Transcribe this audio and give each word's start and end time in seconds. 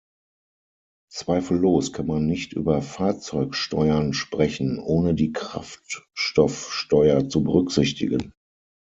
Zweifellos 1.13 1.93
kann 1.93 2.07
man 2.07 2.25
nicht 2.25 2.53
über 2.53 2.81
Fahrzeugsteuern 2.81 4.13
sprechen, 4.13 4.79
ohne 4.79 5.13
die 5.13 5.31
Kraftstoffsteuer 5.31 7.29
zu 7.29 7.43
berücksichtigen. 7.43 8.33